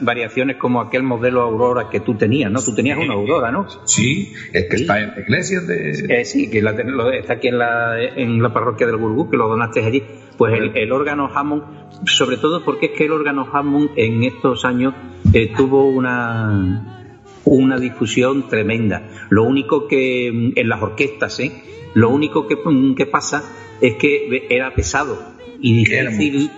[0.02, 2.62] variaciones como aquel modelo Aurora que tú tenías, ¿no?
[2.62, 3.68] Tú tenías una Aurora, ¿no?
[3.86, 6.22] Sí, es que está en la iglesia de...
[6.22, 6.64] Eh, sí, que
[7.20, 10.04] está aquí en la, en la parroquia del Gurgú, que lo donaste allí.
[10.38, 11.64] Pues el, órgano Hammond,
[12.06, 14.94] sobre todo porque es que el órgano Hammond en estos años
[15.34, 16.90] eh, tuvo una
[17.46, 19.10] una difusión tremenda.
[19.30, 21.52] Lo único que mm, en las orquestas, ¿eh?
[21.94, 23.44] Lo único que, mm, que pasa
[23.82, 25.18] es que era pesado
[25.60, 26.52] y difícil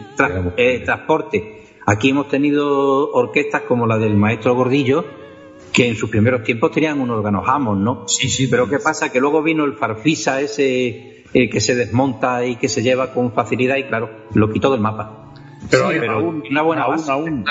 [0.58, 1.64] eh, transporte.
[1.86, 5.06] Aquí hemos tenido orquestas como la del maestro Gordillo,
[5.72, 8.08] que en sus primeros tiempos tenían un órgano Hammond, ¿no?
[8.08, 8.48] Sí, sí.
[8.48, 9.12] Pero ¿qué pasa?
[9.12, 13.34] Que luego vino el farfisa ese eh, que se desmonta y que se lleva con
[13.34, 15.34] facilidad y claro, lo quitó del mapa.
[15.70, 17.46] Pero, aún, una buena aún, Aún,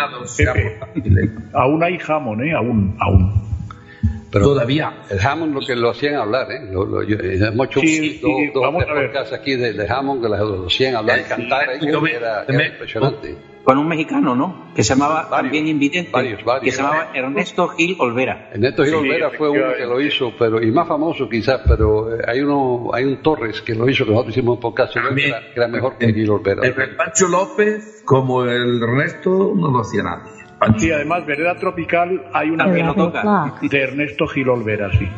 [1.53, 2.53] aún, hay Hammond, ¿eh?
[2.55, 3.44] Aún, aún.
[4.35, 5.05] Pero Todavía.
[5.09, 6.69] El Hammond lo que lo hacían hablar, ¿eh?
[6.71, 10.67] Lo, lo, yo, hemos hecho sí, dos, sí, dos aquí de, de, Hammond que lo,
[10.67, 11.79] hacían hablar y cantar, ¿eh?
[12.17, 14.73] era, era impresionante con un mexicano, ¿no?
[14.75, 18.51] Que se llamaba también invidente, varios, varios, que se llamaba Ernesto Gil Olvera.
[18.53, 22.23] Ernesto Gil Olvera fue uno que lo hizo, pero y más famoso quizás, pero eh,
[22.27, 25.69] hay uno, hay un Torres que lo hizo que nosotros hicimos un podcast que era,
[25.69, 26.67] mejor que Gil Olvera.
[26.67, 30.44] El, Pancho López, como el Ernesto, no lo hacía nadie.
[30.79, 35.09] Sí, además, Vereda Tropical hay una que no toca de Ernesto Gil Olvera, sí.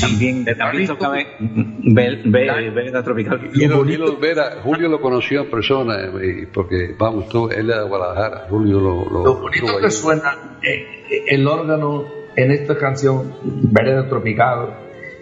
[0.00, 3.50] También, también toca Vereda Tropical.
[3.72, 4.18] Julio,
[4.62, 8.46] Julio lo conoció en persona, eh, porque vamos, tú, él era de Guadalajara.
[8.48, 9.04] Julio lo.
[9.08, 12.04] Lo, lo bonito que suena eh, el órgano
[12.36, 14.68] en esta canción, Vereda Tropical,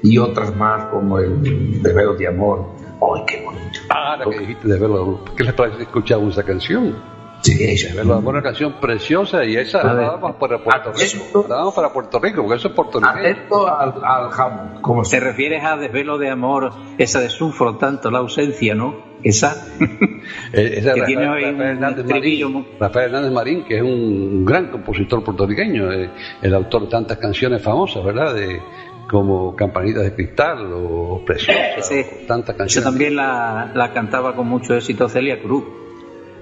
[0.02, 2.66] y otras más como el de Velo de Amor.
[3.00, 3.80] ¡Ay, qué bonito!
[3.88, 7.15] Ah, ahora que dijiste de Velo, ¿qué les parece escuchar esa canción?
[7.46, 7.90] Sí, ella.
[7.90, 11.46] Es una canción preciosa y esa la damos para Puerto Rico.
[11.48, 13.10] La damos para Puerto Rico, porque eso es Puerto Rico.
[13.10, 14.82] Atento al, al jamón.
[14.82, 18.96] Como ¿Te refieres a Desvelo de Amor, esa de Sufro tanto, la ausencia, ¿no?
[19.22, 19.64] Esa.
[20.52, 24.72] Eh, esa que Rafael, tiene Rafael, Hernández Marín, Rafael Hernández Marín, que es un gran
[24.72, 26.10] compositor puertorriqueño, eh,
[26.42, 28.34] el autor de tantas canciones famosas, ¿verdad?
[28.34, 28.60] De,
[29.08, 31.94] como Campanitas de Cristal o Preciosa,
[32.26, 32.84] tantas canciones.
[32.84, 35.85] Yo también la, la cantaba con mucho éxito Celia Cruz.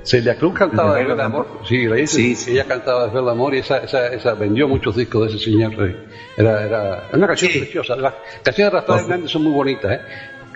[0.04, 1.46] Celia Cruz cantaba de Amor.
[1.66, 5.44] Sí, sí, ella cantaba de Amor y esa, esa, esa, vendió muchos discos de ese
[5.44, 5.72] señor.
[6.36, 7.96] Era, era una canción preciosa.
[7.96, 9.92] Las canciones de Rafael Hernández son muy bonitas.
[9.92, 10.00] ¿eh?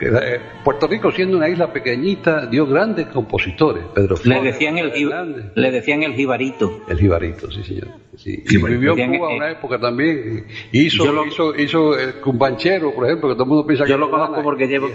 [0.00, 0.40] ¿Eh?
[0.64, 3.84] Puerto Rico, siendo una isla pequeñita, dio grandes compositores.
[3.94, 6.82] Pedro Flores, le, decían el, le decían el jibarito.
[6.88, 7.88] El jibarito, sí, señor.
[8.16, 8.42] Sí.
[8.48, 10.46] Y vivió en Cuba una época también.
[10.72, 13.98] Hizo, hizo, hizo el cumbanchero, por ejemplo, que todo el mundo piensa yo que Yo
[13.98, 14.88] lo conozco porque llevo,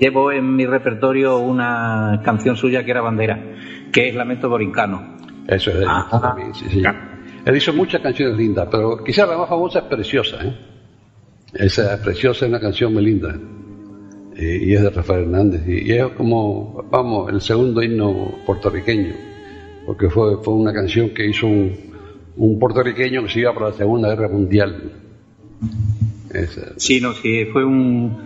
[0.00, 3.54] llevo en mi repertorio una canción suya que era bandera
[3.94, 5.16] que es Lamento Borincano.
[5.46, 6.82] Eso es de ah, también, sí, sí.
[7.44, 10.44] Él hizo muchas canciones lindas, pero quizás la más famosa es Preciosa.
[10.44, 10.56] ¿eh?
[11.54, 13.38] Esa Preciosa es una canción muy linda.
[14.36, 15.62] Y es de Rafael Hernández.
[15.66, 19.14] Y, es como, vamos, el segundo himno puertorriqueño.
[19.86, 24.08] Porque fue, fue una canción que hizo un, puertorriqueño que se iba para la Segunda
[24.08, 24.92] Guerra Mundial.
[26.76, 28.16] Sí, no, sí, fue un,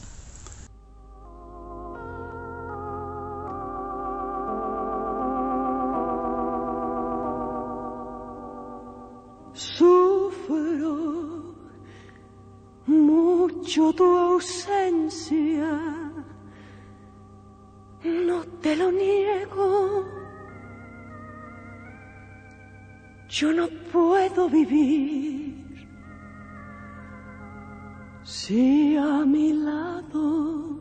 [28.48, 30.80] si a mi lado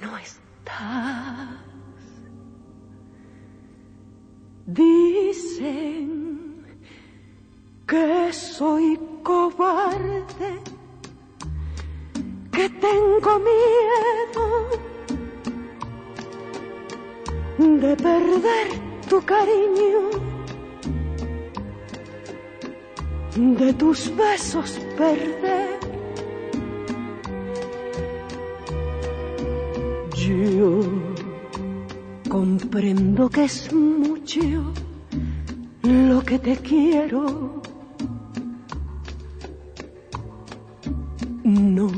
[0.00, 1.58] no estás.
[4.64, 6.06] Dicen
[7.84, 10.52] que soy cobarde,
[12.52, 14.46] que tengo miedo
[17.58, 18.66] de perder
[19.10, 20.00] tu cariño,
[23.58, 25.93] de tus besos perder.
[30.26, 30.80] Yo
[32.30, 34.72] comprendo que es mucho
[35.82, 37.60] lo que te quiero.
[41.42, 41.90] No,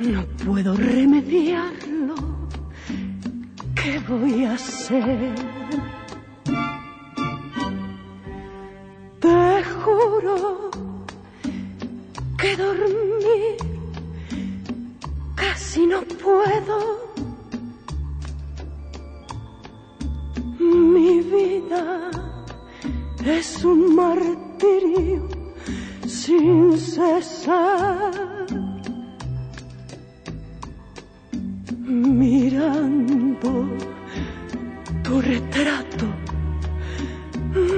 [0.00, 2.14] no puedo remediarlo
[3.76, 5.34] ¿Qué voy a hacer?
[9.20, 10.70] Te juro
[12.36, 13.77] que dormir
[15.58, 16.78] casi no puedo.
[20.60, 22.10] Mi vida
[23.24, 25.28] es un martirio
[26.06, 28.46] sin cesar.
[32.20, 33.50] mirando
[35.02, 36.06] tu retrato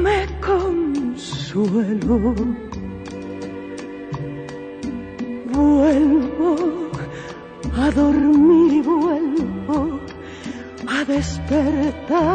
[0.05, 2.35] me consuelo.
[11.51, 12.30] Despertar.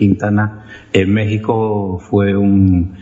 [0.00, 2.96] Quintana en México fue un,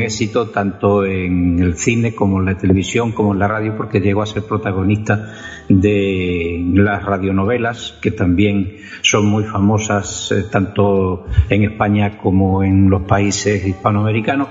[0.00, 4.22] éxito tanto en el cine como en la televisión como en la radio porque llegó
[4.22, 5.34] a ser protagonista
[5.68, 13.02] de las radionovelas que también son muy famosas eh, tanto en España como en los
[13.02, 14.48] países hispanoamericanos.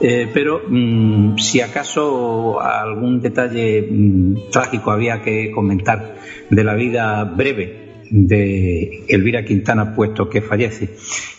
[0.00, 6.16] Eh, pero mm, si acaso algún detalle mm, trágico había que comentar
[6.50, 10.90] de la vida breve de Elvira Quintana, puesto que fallece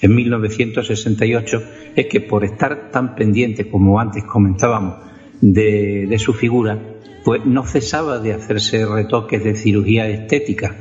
[0.01, 1.63] en 1968,
[1.95, 4.95] es que por estar tan pendiente, como antes comentábamos,
[5.41, 6.80] de, su figura,
[7.24, 10.76] pues no cesaba de hacerse retoques de cirugía estética.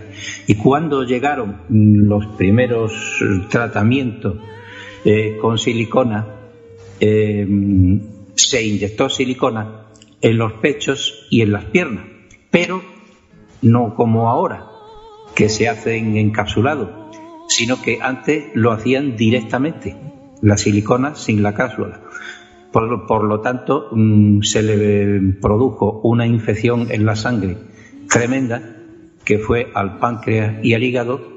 [0.47, 2.93] Y cuando llegaron los primeros
[3.51, 4.37] tratamientos
[5.05, 6.27] eh, con silicona,
[7.01, 7.47] eh,
[8.35, 9.87] se inyectó silicona
[10.21, 12.07] en los pechos y en las piernas,
[12.51, 12.83] pero
[13.63, 14.67] no como ahora,
[15.35, 16.91] que se hacen encapsulados,
[17.49, 19.97] sino que antes lo hacían directamente,
[20.41, 22.01] la silicona sin la cápsula.
[22.73, 27.57] Por, lo tanto, mm, se le produjo una infección en la sangre
[28.11, 28.77] tremenda
[29.25, 31.34] que fue al páncreas y al hígado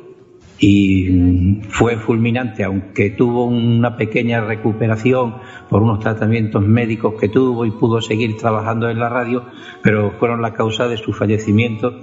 [0.60, 5.36] y mm, fue fulminante, aunque tuvo una pequeña recuperación
[5.70, 9.46] por unos tratamientos médicos que tuvo y pudo seguir trabajando en la radio,
[9.84, 11.94] pero fueron la causa de su fallecimiento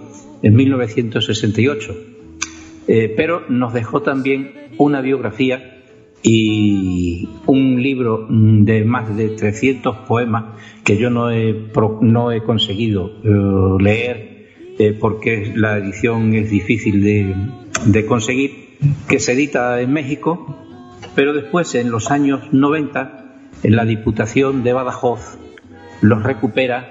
[0.42, 1.94] en 1968.
[2.86, 5.70] Eh, pero nos dejó también una biografía
[6.22, 13.10] y un libro de más de 300 poemas que yo no he, no he conseguido
[13.22, 14.33] eh, leer
[14.78, 17.34] eh, porque la edición es difícil de,
[17.86, 18.76] de conseguir,
[19.08, 20.58] que se edita en México,
[21.14, 23.24] pero después en los años 90
[23.62, 25.38] en la Diputación de Badajoz
[26.00, 26.90] los recupera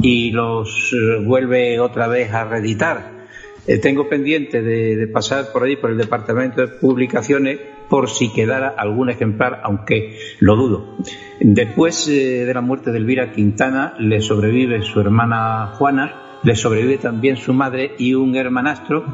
[0.00, 3.18] y los eh, vuelve otra vez a reeditar.
[3.66, 8.68] Eh, tengo pendiente de, pasar por ahí, por el Departamento de Publicaciones, por si quedara
[8.68, 10.96] algún ejemplar, aunque lo dudo.
[11.40, 16.98] Después eh, de la muerte de Elvira Quintana, le sobrevive su hermana Juana, le sobrevive
[16.98, 19.04] también su madre y un hermanastro,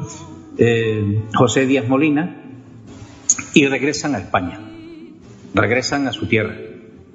[1.33, 2.43] José Díaz Molina,
[3.53, 4.59] y regresan a España,
[5.53, 6.55] regresan a su tierra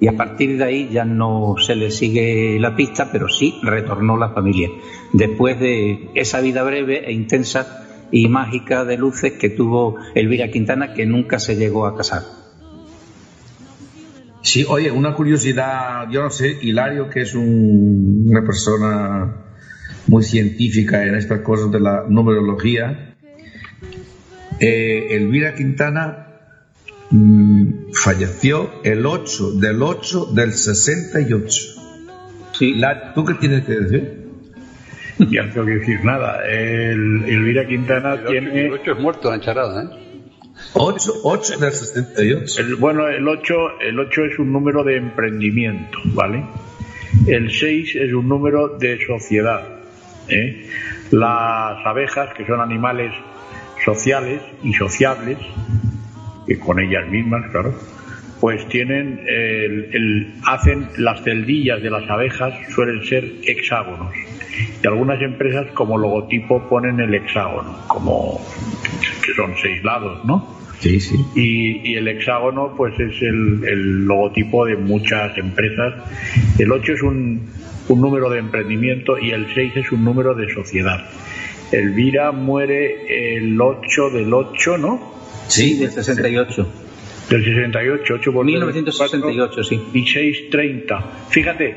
[0.01, 4.17] y a partir de ahí ya no se le sigue la pista, pero sí retornó
[4.17, 4.67] la familia.
[5.13, 10.95] Después de esa vida breve e intensa y mágica de luces que tuvo Elvira Quintana,
[10.95, 12.23] que nunca se llegó a casar.
[14.41, 19.50] Sí, oye, una curiosidad, yo no sé, Hilario, que es una persona
[20.11, 23.15] muy científica en estas cosas de la numerología,
[24.59, 26.31] eh, Elvira Quintana
[27.11, 31.61] Mm, falleció el 8 del 8 del 68.
[32.53, 32.81] Sí.
[33.13, 34.21] ¿Tú qué tienes que decir?
[35.29, 36.47] Ya no tengo que decir nada.
[36.47, 38.67] El, Elvira Quintana tiene.
[38.67, 39.87] El 8 es muerto en charada, ¿eh?
[40.73, 42.61] 8, 8 del 68.
[42.61, 46.45] El, bueno, el 8, el 8 es un número de emprendimiento, ¿vale?
[47.27, 49.80] El 6 es un número de sociedad.
[50.29, 50.67] ¿Eh?
[51.11, 53.11] Las abejas, que son animales
[53.83, 55.37] sociales y sociables,
[56.59, 57.73] con ellas mismas, claro,
[58.41, 64.13] pues tienen el, hacen las celdillas de las abejas suelen ser hexágonos.
[64.83, 68.41] Y algunas empresas como logotipo ponen el hexágono como
[69.23, 71.15] que son seis lados no sí sí.
[71.35, 75.93] Y, el hexágono pues es el, logotipo de muchas empresas.
[76.57, 77.47] El 8 es un,
[77.91, 81.09] un número de emprendimiento y el 6 es un número de sociedad
[81.71, 85.21] Elvira muere el 8 del 8 no
[85.51, 86.67] Sí, del 68.
[87.29, 89.81] Del 68, 8 por 1968, sí.
[89.93, 91.27] Y 630.
[91.29, 91.75] Fíjate,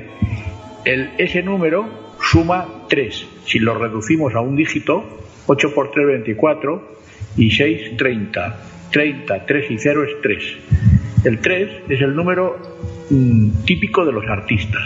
[0.85, 3.27] el, ese número suma 3.
[3.47, 5.05] Si lo reducimos a un dígito,
[5.47, 6.99] 8 por 3, 24
[7.37, 8.61] y 6, 30.
[8.93, 10.57] 30, 3 y 0 es 3.
[11.25, 12.59] El 3 es el número
[13.11, 14.83] mm, típico de los artistas,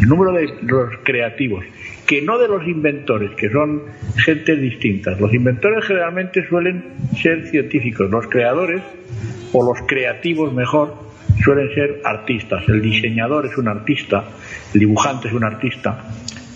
[0.00, 1.64] el número de los creativos
[2.06, 3.82] que no de los inventores, que son
[4.16, 5.18] gentes distintas.
[5.20, 6.84] Los inventores generalmente suelen
[7.16, 8.82] ser científicos, los creadores,
[9.52, 10.94] o los creativos mejor,
[11.42, 12.68] suelen ser artistas.
[12.68, 14.24] El diseñador es un artista,
[14.72, 16.04] el dibujante es un artista,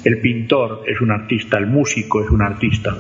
[0.05, 2.99] el pintor es un artista, el músico es un artista.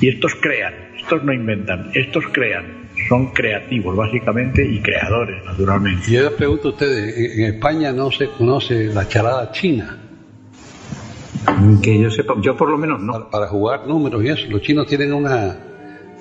[0.00, 2.85] Y estos crean, estos no inventan, estos crean.
[3.08, 6.04] Son creativos, básicamente, y creadores, naturalmente.
[6.08, 9.98] Y yo les pregunto a ustedes, en España no se conoce la charada china.
[11.82, 13.30] Que yo sepa, yo por lo menos no.
[13.30, 15.56] Para, jugar números y eso, los chinos tienen una.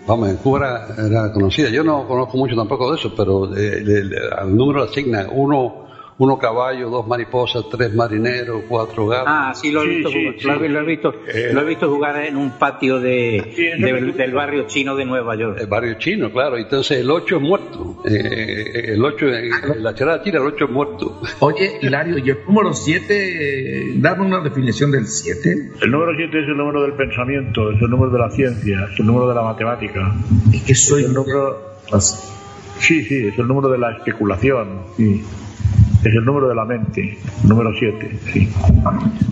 [0.05, 1.69] Vamos, en Cuba era, conocida.
[1.69, 3.49] Yo no conozco mucho tampoco de eso, pero
[4.37, 5.84] al número asignan uno
[6.17, 9.27] uno caballo, dos mariposas, tres marineros, cuatro gatos.
[9.27, 10.61] Ah, sí, lo he visto, jugar.
[10.61, 13.73] Lo, he visto, eh, lo he visto jugar en un patio de,
[14.17, 15.57] del barrio chino de Nueva York.
[15.59, 16.57] El barrio chino, claro.
[16.57, 18.01] Entonces el 8 es muerto.
[18.05, 21.21] Eh, eh, el 8, en la charada china, el 8 es muerto.
[21.39, 23.95] Oye, Hilario, ¿y el número 7?
[23.95, 25.71] Dame una definición del 7.
[25.81, 28.99] El número 7 es el número del pensamiento, es el número de la ciencia, es
[28.99, 30.15] el número de la matemática.
[30.53, 31.75] Es que soy el número.
[32.77, 34.81] Sí, sí, es el número de la especulación.
[34.95, 35.21] Sí.
[36.05, 38.47] Es el número de la mente, número 7, sí.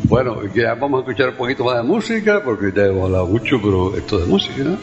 [0.06, 3.62] Bueno, ya vamos a escuchar un poquito más de música, porque ya hemos hablado mucho,
[3.62, 4.78] pero esto de música, ¿no?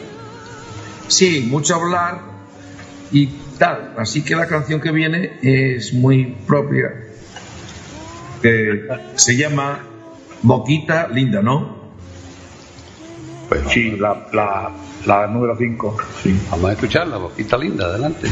[1.09, 2.21] Sí, mucho hablar
[3.11, 3.27] y
[3.57, 3.93] tal.
[3.97, 6.93] Así que la canción que viene es muy propia.
[8.41, 9.79] se llama
[10.43, 11.75] Boquita Linda, ¿no?
[13.49, 14.71] Pues sí, la, la,
[15.05, 15.97] la número 5.
[16.23, 16.39] Sí.
[16.51, 18.29] Vamos a escucharla, Boquita Linda, adelante.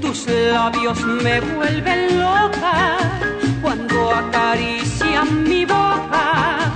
[0.00, 2.96] Tus labios me vuelven loca
[3.60, 6.75] cuando beso acaricia mi boca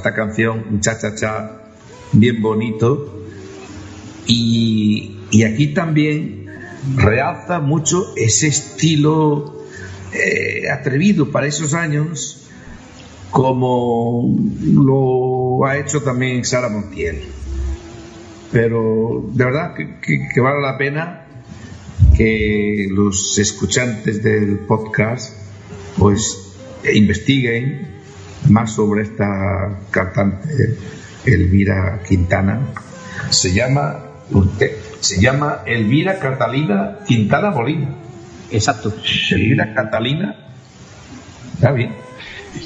[0.00, 1.60] esta canción, un cha cha cha
[2.12, 3.22] bien bonito.
[4.26, 6.46] Y, y aquí también
[6.96, 9.64] realza mucho ese estilo
[10.12, 12.46] eh, atrevido para esos años,
[13.30, 17.20] como lo ha hecho también Sara Montiel.
[18.52, 21.26] Pero de verdad que- que vale la pena
[22.16, 25.34] que los escuchantes del podcast
[25.98, 26.54] pues
[26.94, 27.99] investiguen
[28.50, 30.76] más sobre esta cantante
[31.24, 32.60] Elvira Quintana.
[33.30, 33.96] Se llama
[34.30, 37.88] usted, se llama Elvira Catalina Quintana Molina.
[38.50, 38.92] Exacto.
[39.30, 40.36] Elvira Catalina.
[41.54, 41.92] Está bien.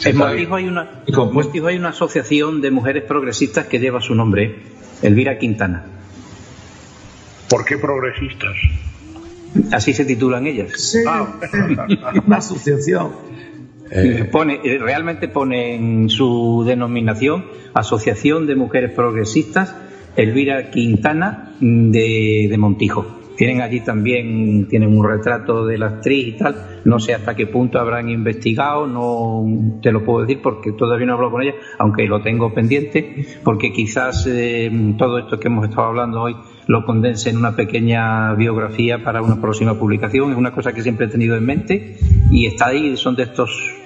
[0.05, 3.79] En Montijo hay una, Y con- en Montijo hay una asociación de mujeres progresistas que
[3.79, 4.63] lleva su nombre, ¿eh?
[5.03, 5.85] Elvira Quintana.
[7.49, 8.55] ¿Por qué progresistas?
[9.73, 10.71] Así se titulan ellas.
[10.77, 11.27] Sí, Ah.
[12.27, 13.13] una asociación.
[14.33, 19.77] Pone, eh, realmente pone en su denominación Asociación de Mujeres Progresistas
[20.17, 23.21] Elvira Quintana mm, de, de Montijo.
[23.37, 26.55] Tienen allí también, tienen un retrato de la actriz y tal.
[26.85, 31.13] No sé hasta qué punto habrán investigado, no te lo puedo decir porque todavía no
[31.13, 35.69] he hablado con ella, aunque lo tengo pendiente, porque quizás eh, todo esto que hemos
[35.69, 36.37] estado hablando hoy
[36.69, 40.31] lo condense en una pequeña biografía para una próxima publicación.
[40.31, 41.97] Es una cosa que siempre he tenido en mente
[42.31, 43.84] y está ahí, son de estos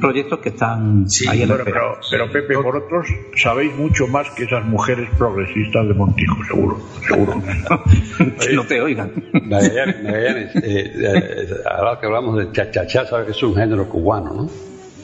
[0.00, 3.06] proyectos que están Sí, ahí la Pero, pero, pero Pepe, vosotros
[3.36, 7.42] sabéis mucho más que esas mujeres progresistas de Montijo, seguro, seguro.
[8.40, 9.12] que no te oigan.
[9.32, 14.34] Magallanes, Magallanes, eh, eh, ahora que hablamos de cha-cha-cha, sabes que es un género cubano,
[14.34, 14.50] ¿no?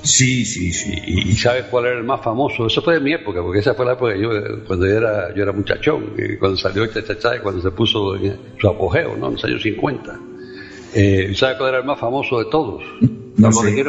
[0.02, 0.92] Sí, sí, sí.
[1.06, 2.66] ¿Y, y sabes cuál era el más famoso?
[2.66, 4.30] Eso fue de mi época, porque esa fue la época que yo,
[4.66, 8.16] cuando yo era, yo era muchachón, y cuando salió el cha-cha-cha y cuando se puso
[8.16, 9.28] en su apogeo, ¿no?
[9.28, 10.20] En los años 50.
[10.94, 12.82] Eh, ¿Sabes cuál era el más famoso de todos?
[13.36, 13.84] No El sé.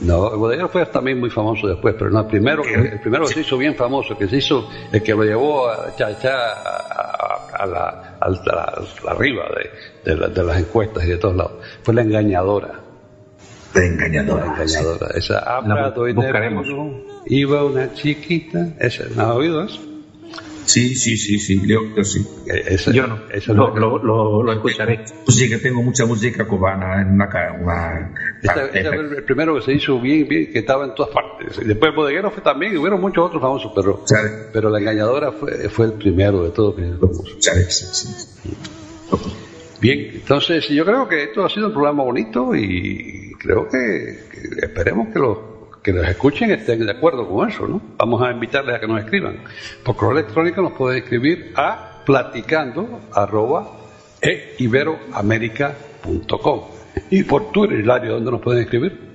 [0.00, 3.26] No, el bodeguero fue también muy famoso después, pero no, el primero, que, el primero
[3.26, 7.48] que se hizo bien famoso, que se hizo, el que lo llevó a cha-cha a,
[7.62, 8.70] a- la, a la- a
[9.04, 9.44] la arriba
[10.04, 12.80] de, de la- de las encuestas y de todos lados, fue la engañadora.
[13.74, 14.46] La engañadora.
[14.46, 15.06] La engañadora.
[15.14, 15.74] Esa habla,
[16.14, 16.66] buscaremos.
[17.26, 18.68] Iba una chiquita.
[18.78, 19.80] Esa, ¿No has oído eso?
[20.68, 22.26] Sí, sí, sí, sí, yo, yo sí.
[22.46, 23.16] Esa, Yo no.
[23.30, 25.02] Esa es Lo, lo, lo, lo escucharé.
[25.26, 27.26] Sí, que tengo mucha música cubana en una...
[27.58, 31.56] una Esta- fue el primero que se hizo bien, bien, que estaba en todas partes.
[31.66, 34.04] Después el bodeguero fue también, y hubieron muchos otros famosos, pero,
[34.52, 36.74] pero la engañadora fue, fue el primero de todos.
[36.76, 37.36] que se compuso.
[37.40, 37.64] ¿Sabe?
[37.70, 38.54] Sí, sí.
[39.80, 43.78] Bien, entonces yo creo que esto ha sido un programa bonito y creo que,
[44.30, 45.38] que esperemos que los
[45.82, 47.80] que los escuchen estén de acuerdo con eso, ¿no?
[47.96, 49.38] Vamos a invitarles a que nos escriban.
[49.84, 53.70] Por correo electrónico nos pueden escribir a platicando arroba
[54.20, 56.60] e iberoamerica.com.
[57.10, 59.08] Y por Twitter, Hilario, ¿dónde nos pueden escribir?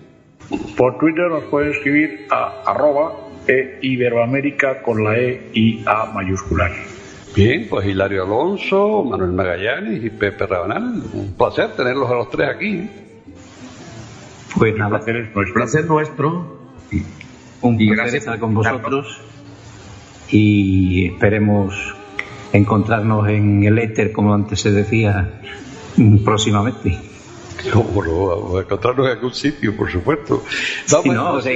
[0.77, 3.13] Por Twitter nos pueden escribir a arroba
[3.47, 6.71] e Iberoamérica con la E y A mayúsculas.
[7.35, 11.03] Bien, pues Hilario Alonso, Manuel Magallanes y Pepe Rabanal.
[11.13, 12.67] Un placer tenerlos a los tres aquí.
[12.67, 13.02] ¿eh?
[14.57, 15.53] Pues nada, Placer es nuestro.
[15.53, 16.57] Placer nuestro.
[17.61, 19.21] un Y placer gracias estar con vosotros
[20.29, 21.95] y esperemos
[22.51, 25.41] encontrarnos en el éter, como antes se decía,
[26.23, 27.12] próximamente.
[27.71, 30.43] Como no, vamos a encontrarnos en algún sitio, por supuesto.
[30.85, 31.51] Sí, no, o sea,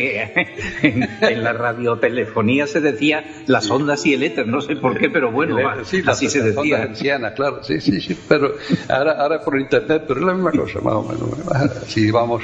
[0.81, 5.09] en, en la radiotelefonía se decía las ondas y el éter, no sé por qué,
[5.09, 6.83] pero bueno, va, Sí, las- así se las ondas decía.
[6.83, 8.53] hertzianas, claro, sí, sí, sí, pero
[8.89, 11.29] ahora, ahora por internet, pero es la misma cosa, más o menos.
[11.83, 12.43] Así vamos.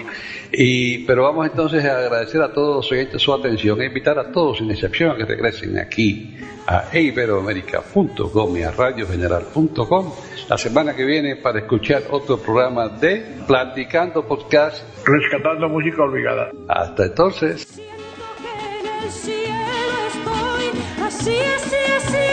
[0.52, 4.32] Y, pero vamos entonces a agradecer a todos los oyentes su atención e invitar a
[4.32, 6.36] todos, sin excepción, a que regresen aquí
[6.68, 10.12] a iberoamerica.com y a radiogeneral.com
[10.50, 14.84] la semana que viene para escuchar otro programa de Platicando Podcast.
[15.06, 16.50] Rescatando música olvidada.
[16.68, 17.68] Hasta entonces.
[17.68, 17.94] Siento
[18.42, 22.33] que en el cielo estoy, así, así, así,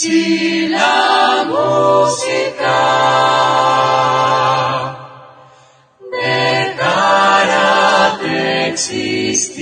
[0.00, 2.80] Si la música
[6.10, 9.60] dejara de existir,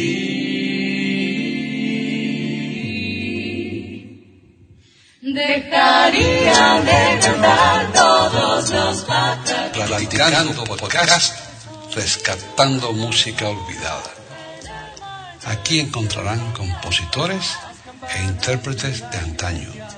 [5.23, 9.05] dejaría de cantar todos los.
[9.73, 11.35] Platicando Podcast,
[11.97, 14.15] rescatando música olvidada.
[15.47, 17.59] Aquí encontrarán compositores
[18.15, 19.98] e intérpretes de antaño.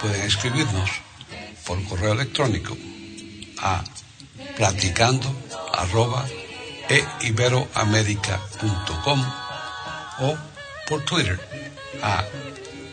[0.00, 0.90] Pueden escribirnos
[1.66, 2.76] por correo electrónico
[3.58, 3.82] a
[4.56, 5.28] platicando
[6.88, 9.20] e iberoamerica.com
[10.20, 10.36] o
[10.88, 11.38] por Twitter
[12.02, 12.24] a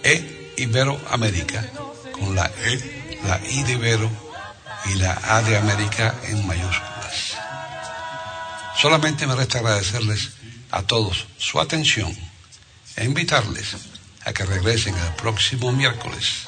[0.03, 1.63] e iberoamerica
[2.11, 4.09] con la e, la i de Ibero
[4.85, 7.37] y la A de América en mayúsculas.
[8.77, 10.31] Solamente me resta agradecerles
[10.71, 12.15] a todos su atención
[12.95, 13.75] e invitarles
[14.25, 16.47] a que regresen el próximo miércoles